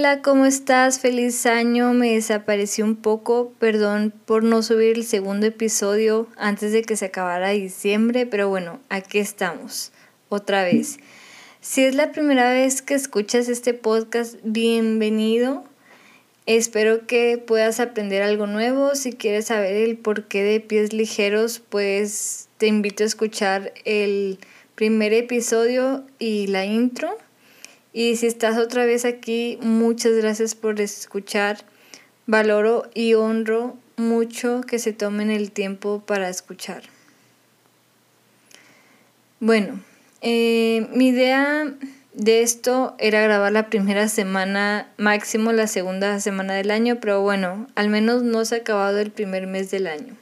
[0.00, 0.98] Hola, ¿cómo estás?
[0.98, 1.92] Feliz año.
[1.92, 3.52] Me desaparecí un poco.
[3.58, 8.80] Perdón por no subir el segundo episodio antes de que se acabara diciembre, pero bueno,
[8.88, 9.92] aquí estamos.
[10.30, 11.00] Otra vez.
[11.60, 15.64] Si es la primera vez que escuchas este podcast, bienvenido.
[16.46, 18.94] Espero que puedas aprender algo nuevo.
[18.94, 24.38] Si quieres saber el porqué de pies ligeros, pues te invito a escuchar el
[24.76, 27.18] primer episodio y la intro.
[27.92, 31.58] Y si estás otra vez aquí, muchas gracias por escuchar.
[32.26, 36.82] Valoro y honro mucho que se tomen el tiempo para escuchar.
[39.40, 39.80] Bueno,
[40.20, 41.74] eh, mi idea
[42.14, 47.66] de esto era grabar la primera semana, máximo la segunda semana del año, pero bueno,
[47.74, 50.16] al menos no se ha acabado el primer mes del año.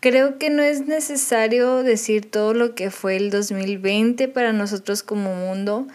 [0.00, 5.34] Creo que no es necesario decir todo lo que fue el 2020 para nosotros como
[5.34, 5.86] mundo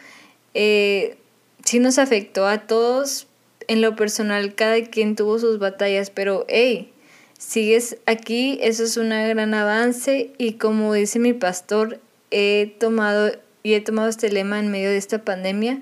[0.54, 1.18] eh,
[1.64, 3.28] sí nos afectó a todos.
[3.68, 6.92] En lo personal, cada quien tuvo sus batallas, pero hey,
[7.38, 12.00] sigues aquí, eso es un gran avance y como dice mi pastor,
[12.32, 15.80] he tomado y he tomado este lema en medio de esta pandemia,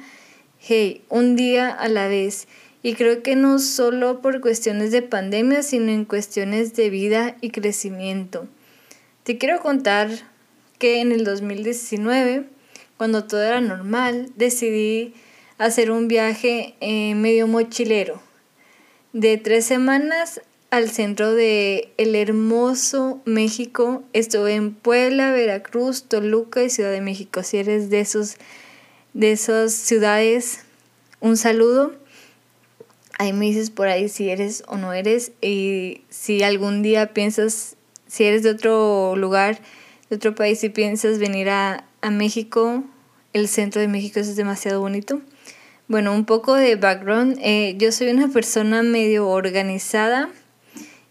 [0.60, 2.48] hey, un día a la vez.
[2.84, 7.50] Y creo que no solo por cuestiones de pandemia, sino en cuestiones de vida y
[7.50, 8.48] crecimiento.
[9.24, 10.10] Te quiero contar
[10.80, 12.46] que en el 2019
[12.98, 15.14] cuando todo era normal, decidí
[15.58, 18.22] hacer un viaje eh, medio mochilero
[19.14, 24.04] de tres semanas al centro de el hermoso México.
[24.14, 27.44] Estuve en Puebla, Veracruz, Toluca y Ciudad de México.
[27.44, 28.38] Si eres de esos
[29.14, 30.60] de esas ciudades,
[31.20, 31.96] un saludo.
[33.18, 37.78] Ahí me dices por ahí si eres o no eres y si algún día piensas
[38.08, 39.60] si eres de otro lugar,
[40.10, 42.84] de otro país y piensas venir a, a México,
[43.34, 45.22] el centro de México es demasiado bonito.
[45.88, 47.38] Bueno, un poco de background.
[47.42, 50.30] Eh, yo soy una persona medio organizada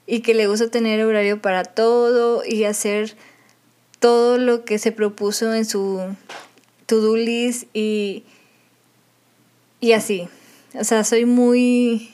[0.07, 3.17] y que le gusta tener horario para todo y hacer
[4.01, 6.01] todo lo que se propuso en su
[6.85, 8.25] to-do list y,
[9.81, 10.29] y así.
[10.75, 12.11] O sea, soy muy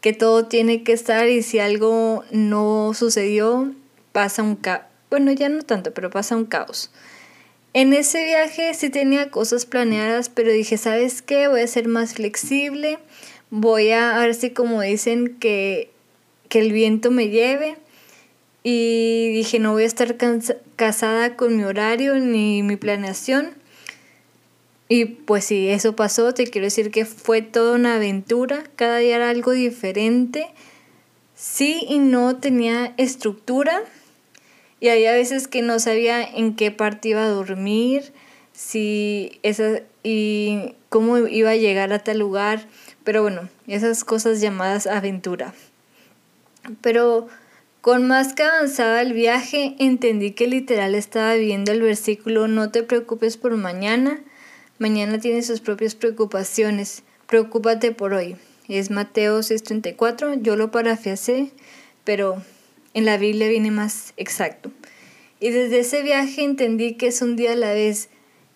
[0.00, 3.72] que todo tiene que estar y si algo no sucedió,
[4.12, 4.87] pasa un caos.
[5.10, 6.90] Bueno, ya no tanto, pero pasa un caos.
[7.74, 11.48] En ese viaje sí tenía cosas planeadas, pero dije, ¿sabes qué?
[11.48, 12.98] Voy a ser más flexible,
[13.50, 15.90] voy a, ver si como dicen, que,
[16.48, 17.76] que el viento me lleve.
[18.62, 20.16] Y dije, no voy a estar
[20.76, 23.54] casada con mi horario ni mi planeación.
[24.88, 26.34] Y pues sí, eso pasó.
[26.34, 28.64] Te quiero decir que fue toda una aventura.
[28.76, 30.48] Cada día era algo diferente.
[31.34, 33.84] Sí y no tenía estructura
[34.80, 38.12] y había veces que no sabía en qué parte iba a dormir,
[38.52, 42.66] si esa, y cómo iba a llegar a tal lugar.
[43.04, 45.54] Pero bueno, esas cosas llamadas aventura.
[46.80, 47.28] Pero
[47.80, 52.82] con más que avanzaba el viaje, entendí que literal estaba viendo el versículo No te
[52.82, 54.20] preocupes por mañana,
[54.78, 58.36] mañana tiene sus propias preocupaciones, preocúpate por hoy.
[58.68, 61.50] Es Mateo 6:34, yo lo parafrasé,
[62.04, 62.42] pero
[62.98, 64.70] en la Biblia viene más exacto.
[65.40, 68.08] Y desde ese viaje entendí que es un día a la vez.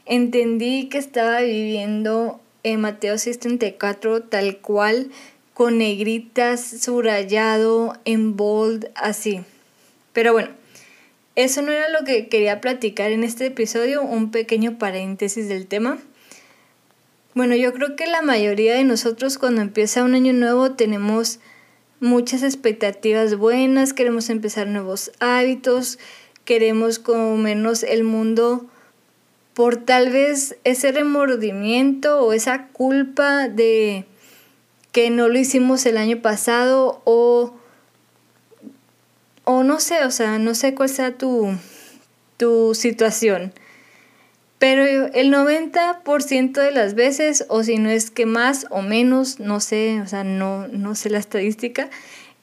[0.05, 5.11] Entendí que estaba viviendo en Mateo 6:34 tal cual,
[5.55, 9.43] con negritas, subrayado, en bold, así.
[10.13, 10.51] Pero bueno,
[11.37, 15.99] eso no era lo que quería platicar en este episodio, un pequeño paréntesis del tema.
[17.35, 21.39] Bueno, yo creo que la mayoría de nosotros cuando empieza un año nuevo tenemos
[22.03, 26.01] muchas expectativas buenas, queremos empezar nuevos hábitos,
[26.45, 28.67] queremos comernos el mundo
[29.55, 34.05] por tal vez ese remordimiento o esa culpa de
[34.91, 37.55] que no lo hicimos el año pasado o,
[39.45, 41.57] o no sé, o sea, no sé cuál sea tu,
[42.37, 43.53] tu situación.
[44.63, 49.59] Pero el 90% de las veces, o si no es que más o menos, no
[49.59, 51.91] sé, o sea, no, no sé la estadística,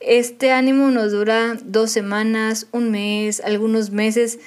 [0.01, 4.39] este ánimo nos dura dos semanas, un mes, algunos meses,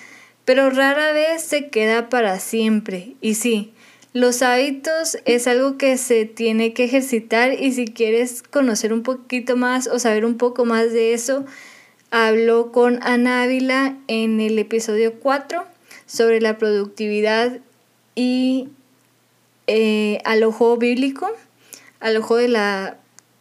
[0.44, 3.14] pero rara vez se queda para siempre.
[3.22, 3.72] Y sí,
[4.12, 9.56] los hábitos es algo que se tiene que ejercitar y si quieres conocer un poquito
[9.56, 11.46] más o saber un poco más de eso,
[12.10, 15.71] hablo con Ana Ávila en el episodio 4
[16.06, 17.60] sobre la productividad
[18.14, 18.68] y
[19.66, 21.30] eh, al ojo bíblico,
[22.00, 22.98] al ojo de, la,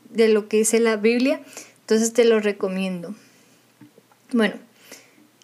[0.09, 1.41] de lo que dice la Biblia.
[1.81, 3.15] Entonces te lo recomiendo.
[4.31, 4.55] Bueno,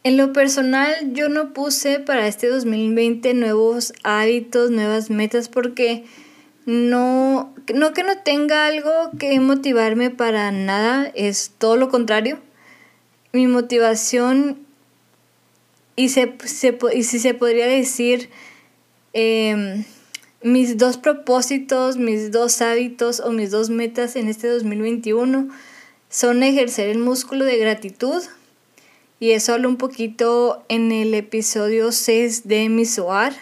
[0.04, 6.06] en lo personal yo no puse para este 2020 nuevos hábitos, nuevas metas porque
[6.66, 12.40] no, no que no tenga algo que motivarme para nada, es todo lo contrario.
[13.34, 14.67] Mi motivación,
[15.98, 16.38] y, se,
[16.94, 18.30] y si se podría decir,
[19.14, 19.84] em,
[20.44, 25.50] mis dos propósitos, mis dos hábitos o mis dos metas en este 2021
[26.10, 28.22] son ejercer el músculo de gratitud.
[29.20, 33.34] Y eso hablo un poquito en el episodio 6 de mi SOAR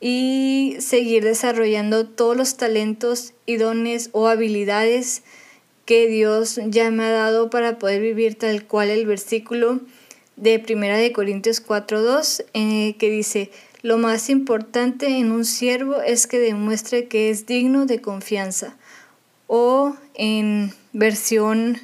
[0.00, 5.22] y seguir desarrollando todos los talentos y dones o habilidades
[5.84, 9.80] que Dios ya me ha dado para poder vivir tal cual el versículo
[10.36, 13.50] de Primera de Corintios 4:2 eh, que dice,
[13.82, 18.76] lo más importante en un siervo es que demuestre que es digno de confianza.
[19.46, 21.78] O en versión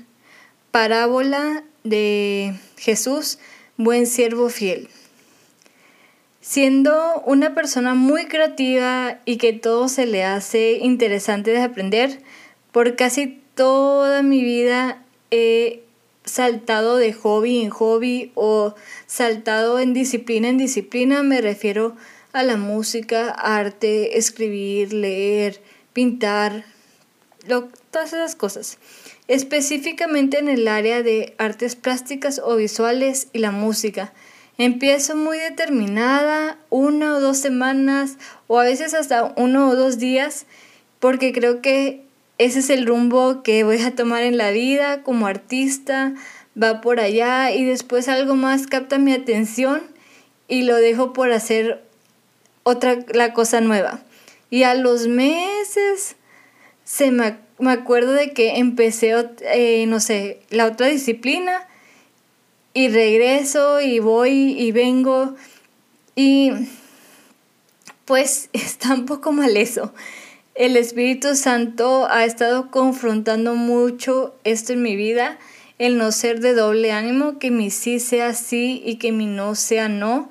[0.70, 3.38] parábola de Jesús,
[3.76, 4.88] buen siervo fiel.
[6.40, 12.20] Siendo una persona muy creativa y que todo se le hace interesante de aprender,
[12.72, 15.84] por casi toda mi vida he
[16.24, 18.74] saltado de hobby en hobby o
[19.06, 21.96] saltado en disciplina en disciplina, me refiero
[22.32, 25.60] a la música, arte, escribir, leer,
[25.92, 26.64] pintar,
[27.90, 28.78] todas esas cosas.
[29.28, 34.12] Específicamente en el área de artes plásticas o visuales y la música.
[34.58, 38.16] Empiezo muy determinada, una o dos semanas
[38.46, 40.46] o a veces hasta uno o dos días,
[41.00, 42.04] porque creo que
[42.42, 46.14] ese es el rumbo que voy a tomar en la vida como artista,
[46.60, 49.82] va por allá y después algo más capta mi atención
[50.48, 51.82] y lo dejo por hacer
[52.62, 54.00] otra la cosa nueva.
[54.50, 56.16] Y a los meses
[56.84, 57.38] se me,
[57.70, 61.68] acuerdo de que empecé, eh, no sé, la otra disciplina
[62.74, 65.34] y regreso y voy y vengo
[66.14, 66.52] y
[68.04, 69.92] pues está un poco mal eso.
[70.54, 75.38] El Espíritu Santo ha estado confrontando mucho esto en mi vida,
[75.78, 79.54] el no ser de doble ánimo, que mi sí sea sí y que mi no
[79.54, 80.28] sea no,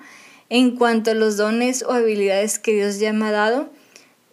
[0.49, 3.71] en cuanto a los dones o habilidades que Dios ya me ha dado.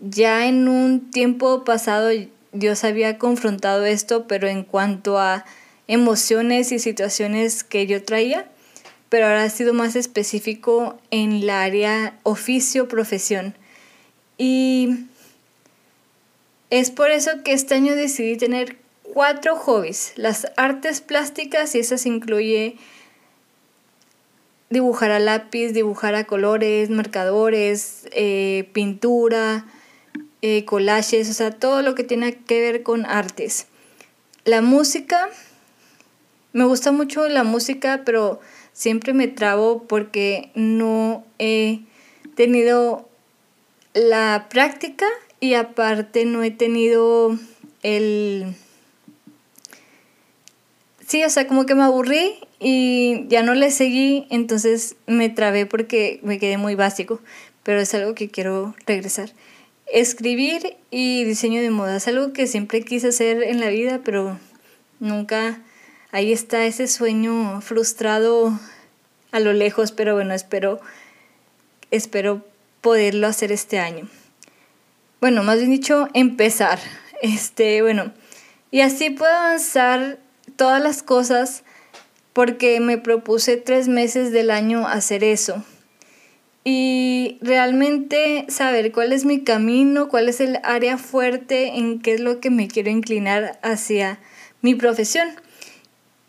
[0.00, 2.10] Ya en un tiempo pasado
[2.52, 5.46] Dios había confrontado esto, pero en cuanto a
[5.86, 8.46] emociones y situaciones que yo traía,
[9.08, 13.54] pero ahora ha sido más específico en la área oficio, profesión.
[14.36, 15.06] Y
[16.70, 20.12] es por eso que este año decidí tener cuatro hobbies.
[20.16, 22.76] Las artes plásticas, y esas incluye
[24.70, 29.64] dibujar a lápiz, dibujar a colores, marcadores, eh, pintura,
[30.42, 33.66] eh, collages, o sea, todo lo que tiene que ver con artes.
[34.44, 35.28] La música,
[36.52, 38.40] me gusta mucho la música, pero
[38.72, 41.80] siempre me trabo porque no he
[42.34, 43.08] tenido
[43.94, 45.06] la práctica
[45.40, 47.38] y aparte no he tenido
[47.82, 48.54] el...
[51.06, 55.64] Sí, o sea, como que me aburrí y ya no le seguí, entonces me trabé
[55.64, 57.20] porque me quedé muy básico,
[57.62, 59.32] pero es algo que quiero regresar.
[59.86, 64.38] Escribir y diseño de moda es algo que siempre quise hacer en la vida, pero
[65.00, 65.62] nunca
[66.10, 68.58] ahí está ese sueño frustrado
[69.30, 70.78] a lo lejos, pero bueno, espero,
[71.90, 72.44] espero
[72.82, 74.08] poderlo hacer este año.
[75.20, 76.78] Bueno, más bien dicho, empezar.
[77.20, 78.12] Este, bueno,
[78.70, 80.18] y así puedo avanzar
[80.54, 81.64] todas las cosas
[82.32, 85.64] porque me propuse tres meses del año hacer eso.
[86.62, 92.20] Y realmente saber cuál es mi camino, cuál es el área fuerte, en qué es
[92.20, 94.20] lo que me quiero inclinar hacia
[94.62, 95.28] mi profesión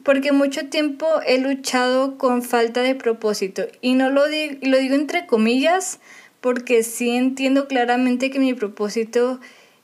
[0.04, 4.96] porque mucho tiempo he luchado con falta de propósito y no lo digo, lo digo
[4.96, 6.00] entre comillas
[6.42, 9.40] porque sí entiendo claramente que mi propósito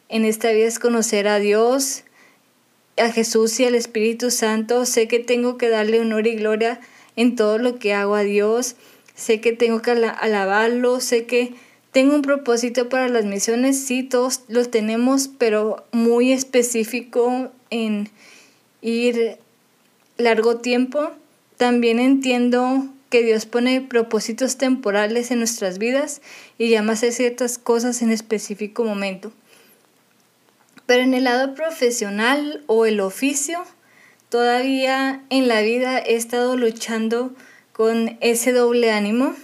[0.10, 2.04] en esta vida es conocer a Dios,
[2.98, 4.86] a Jesús y al Espíritu Santo.
[4.86, 6.80] Sé que tengo que darle honor y gloria
[7.16, 8.76] en todo lo que hago a Dios.
[9.16, 11.54] Sé que tengo que alabarlo, sé que
[11.92, 18.10] tengo un propósito para las misiones, sí, todos los tenemos, pero muy específico en
[18.82, 19.38] ir
[20.18, 21.12] largo tiempo,
[21.56, 26.22] también entiendo que Dios pone propósitos temporales en nuestras vidas
[26.58, 29.32] y llama a hacer ciertas cosas en específico momento.
[30.86, 33.64] Pero en el lado profesional o el oficio,
[34.30, 37.34] todavía en la vida he estado luchando
[37.74, 39.36] con ese doble ánimo.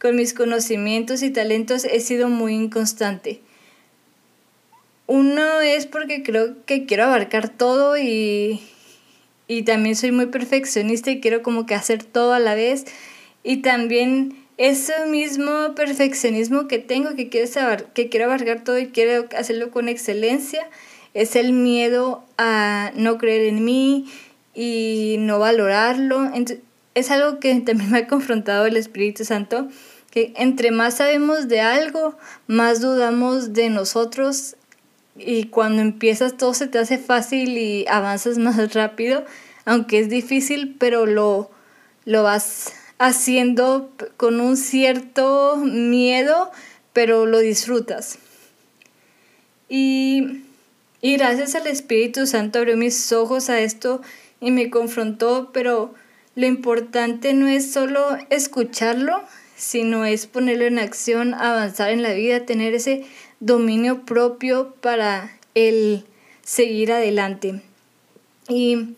[0.00, 3.40] Con mis conocimientos y talentos he sido muy inconstante.
[5.08, 8.60] Uno es porque creo que quiero abarcar todo y,
[9.48, 12.84] y también soy muy perfeccionista y quiero como que hacer todo a la vez
[13.42, 18.88] y también ese mismo perfeccionismo que tengo, que quiero, saber, que quiero abarcar todo y
[18.88, 20.68] quiero hacerlo con excelencia,
[21.14, 24.06] es el miedo a no creer en mí
[24.54, 26.30] y no valorarlo.
[26.94, 29.68] es algo que también me ha confrontado el Espíritu Santo,
[30.10, 34.56] que entre más sabemos de algo, más dudamos de nosotros
[35.18, 39.24] y cuando empiezas todo se te hace fácil y avanzas más rápido,
[39.64, 41.50] aunque es difícil, pero lo,
[42.04, 46.50] lo vas haciendo con un cierto miedo,
[46.92, 48.18] pero lo disfrutas.
[49.68, 50.42] Y,
[51.00, 54.00] y gracias al Espíritu Santo abrió mis ojos a esto
[54.40, 55.94] y me confrontó, pero
[56.34, 59.22] lo importante no es solo escucharlo,
[59.56, 63.04] sino es ponerlo en acción, avanzar en la vida, tener ese
[63.40, 66.04] dominio propio para el
[66.42, 67.62] seguir adelante.
[68.48, 68.96] Y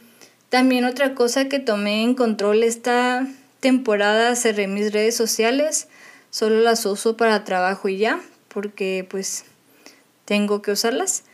[0.49, 3.27] también otra cosa que tomé en control esta
[3.61, 5.89] temporada cerré mis redes sociales,
[6.31, 9.45] solo las uso para trabajo y ya, porque pues
[10.25, 11.25] tengo que usarlas.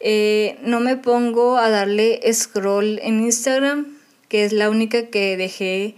[0.00, 3.96] Eh, no me pongo a darle scroll en Instagram,
[4.28, 5.94] que es la única que dejé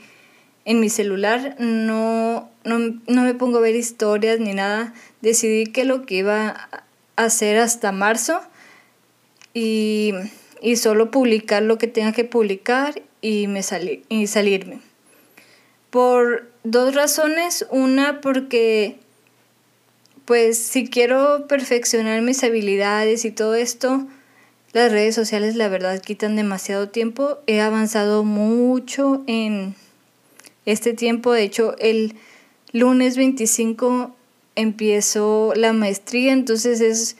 [0.65, 1.57] en mi celular.
[1.59, 4.95] No, no, no me pongo a ver historias ni nada.
[5.21, 6.69] Decidí que lo que iba
[7.17, 8.41] a hacer hasta marzo
[9.55, 10.13] y,
[10.63, 13.63] y solo publicar lo que tenga que publicar y, me
[14.09, 14.81] y salirme.
[15.91, 17.67] Por dos razones.
[17.71, 18.99] Una porque
[20.25, 24.07] pues si quiero perfeccionar mis habilidades y todo esto,
[24.73, 27.39] las redes sociales la verdad quitan demasiado tiempo.
[27.47, 29.75] He avanzado mucho en
[30.67, 31.33] este tiempo.
[31.33, 32.15] De hecho, el
[32.73, 34.15] lunes 25
[34.55, 37.17] empiezo la maestría, entonces es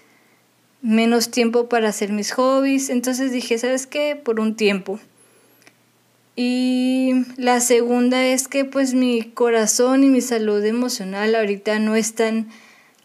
[0.83, 2.91] menos tiempo para hacer mis hobbies.
[2.91, 4.17] Entonces dije, ¿sabes qué?
[4.17, 4.99] Por un tiempo.
[6.37, 12.49] Y la segunda es que pues mi corazón y mi salud emocional ahorita no están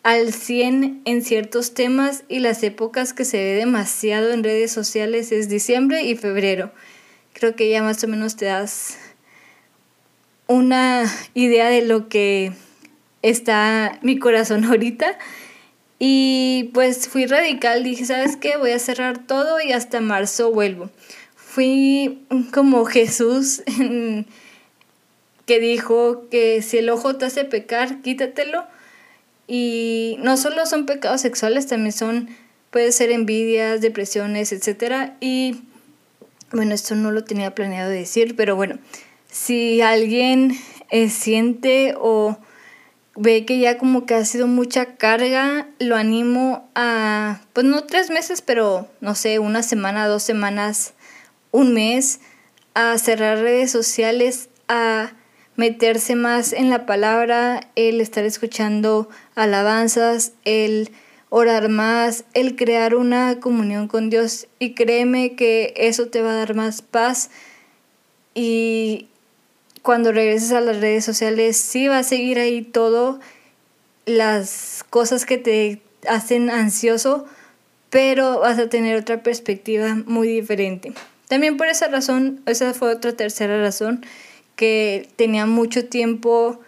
[0.04, 5.32] al 100 en ciertos temas y las épocas que se ve demasiado en redes sociales
[5.32, 6.72] es diciembre y febrero.
[7.34, 8.98] Creo que ya más o menos te das
[10.48, 12.54] una idea de lo que
[13.22, 15.18] está mi corazón ahorita.
[16.00, 18.58] Y pues fui radical, dije, ¿sabes qué?
[18.58, 20.90] Voy a cerrar todo y hasta marzo vuelvo
[21.54, 23.62] fui como Jesús
[25.46, 28.66] que dijo que si el ojo te hace pecar, quítatelo.
[29.46, 32.30] Y no solo son pecados sexuales, también son,
[32.72, 35.12] puede ser envidias, depresiones, etc.
[35.20, 35.62] Y
[36.52, 38.80] bueno, esto no lo tenía planeado decir, pero bueno,
[39.34, 40.56] si alguien
[40.92, 42.38] eh, siente o
[43.16, 48.12] ve que ya como que ha sido mucha carga, lo animo a, pues no tres
[48.12, 50.94] meses, pero no sé, una semana, dos semanas
[51.50, 52.20] un mes
[52.76, 55.14] a cerrar redes sociales, a
[55.56, 60.92] meterse más en la palabra, el estar escuchando alabanzas, el
[61.30, 64.48] orar más, el crear una comunión con Dios.
[64.60, 67.32] Y créeme que eso te va a dar más paz
[68.36, 69.10] y
[69.84, 73.20] cuando regreses a las redes sociales sí va a seguir ahí todo
[74.06, 77.26] las cosas que te hacen ansioso,
[77.90, 80.94] pero vas a tener otra perspectiva muy diferente.
[81.28, 84.06] También por esa razón, esa fue otra tercera razón,
[84.56, 86.60] que tenía mucho tiempo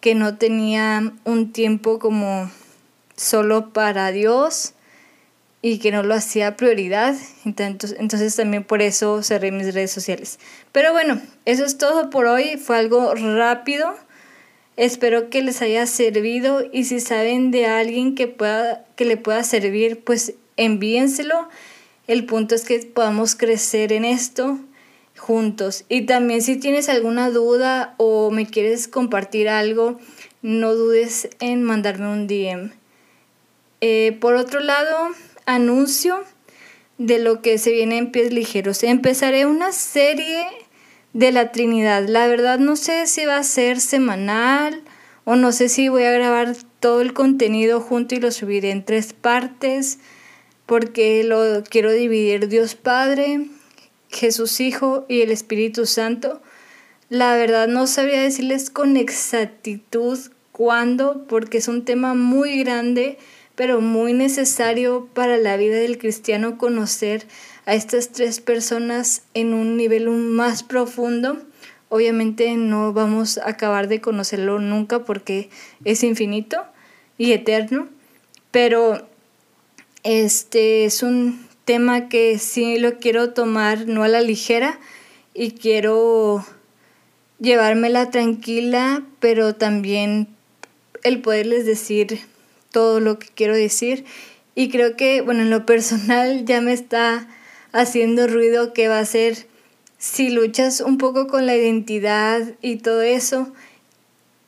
[0.00, 2.50] que no tenía un tiempo como
[3.16, 4.74] solo para Dios
[5.62, 7.14] y que no lo hacía prioridad.
[7.44, 10.38] Entonces, entonces también por eso cerré mis redes sociales.
[10.72, 12.56] Pero bueno, eso es todo por hoy.
[12.58, 13.94] Fue algo rápido.
[14.76, 19.44] Espero que les haya servido y si saben de alguien que, pueda, que le pueda
[19.44, 21.48] servir, pues envíenselo.
[22.08, 24.58] El punto es que podamos crecer en esto
[25.16, 25.84] juntos.
[25.88, 30.00] Y también si tienes alguna duda o me quieres compartir algo,
[30.42, 32.72] no dudes en mandarme un DM.
[33.80, 35.10] Eh, por otro lado,
[35.46, 36.24] anuncio
[36.98, 38.82] de lo que se viene en pies ligeros.
[38.82, 40.46] Empezaré una serie
[41.12, 42.06] de la Trinidad.
[42.08, 44.82] La verdad no sé si va a ser semanal
[45.24, 48.84] o no sé si voy a grabar todo el contenido junto y lo subiré en
[48.84, 49.98] tres partes
[50.66, 53.46] porque lo quiero dividir Dios Padre,
[54.08, 56.42] Jesús Hijo y el Espíritu Santo.
[57.08, 60.18] La verdad no sabría decirles con exactitud
[60.50, 63.18] cuándo, porque es un tema muy grande,
[63.54, 67.26] pero muy necesario para la vida del cristiano conocer
[67.66, 71.40] a estas tres personas en un nivel más profundo.
[71.88, 75.50] Obviamente no vamos a acabar de conocerlo nunca porque
[75.84, 76.64] es infinito
[77.18, 77.88] y eterno,
[78.50, 79.06] pero
[80.02, 84.80] este es un tema que sí lo quiero tomar no a la ligera
[85.34, 86.44] y quiero
[87.38, 90.28] llevármela tranquila, pero también
[91.02, 92.20] el poderles decir
[92.72, 94.04] todo lo que quiero decir.
[94.54, 97.28] Y creo que, bueno, en lo personal ya me está
[97.70, 99.46] haciendo ruido que va a ser
[99.98, 103.52] si luchas un poco con la identidad y todo eso.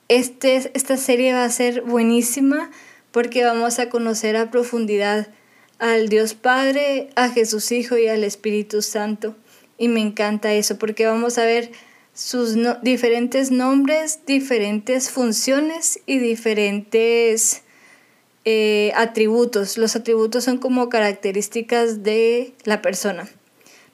[0.09, 2.71] Este, esta serie va a ser buenísima
[3.13, 5.29] porque vamos a conocer a profundidad
[5.79, 9.37] al Dios Padre, a Jesús Hijo y al Espíritu Santo.
[9.79, 11.71] Y me encanta eso porque vamos a ver
[12.13, 17.64] sus diferentes nombres, diferentes funciones y diferentes
[18.45, 19.79] eh, atributos.
[19.79, 23.29] Los atributos son como características de la persona.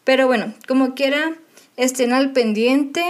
[0.04, 1.37] Pero bueno, como quiera,
[1.76, 3.02] estén al pendiente.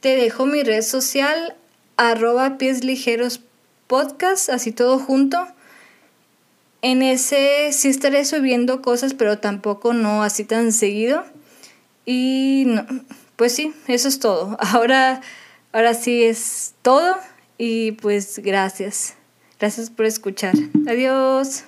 [0.00, 1.56] Te dejo mi red social,
[1.96, 3.40] arroba pies ligeros
[4.48, 5.46] así todo junto.
[6.80, 11.24] En ese sí estaré subiendo cosas, pero tampoco no así tan seguido.
[12.04, 12.86] Y no,
[13.36, 14.56] pues sí, eso es todo.
[14.72, 15.20] Ahora,
[15.72, 17.16] ahora sí es todo
[17.58, 19.14] y pues gracias.
[19.62, 20.54] Gracias por escuchar.
[20.88, 21.62] Adiós.